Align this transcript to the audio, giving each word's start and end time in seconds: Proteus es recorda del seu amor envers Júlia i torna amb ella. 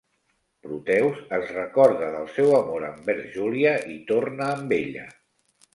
Proteus 0.67 1.19
es 1.37 1.51
recorda 1.57 2.09
del 2.17 2.27
seu 2.39 2.49
amor 2.63 2.89
envers 2.91 3.29
Júlia 3.39 3.79
i 3.99 4.03
torna 4.13 4.53
amb 4.57 4.77
ella. 4.85 5.11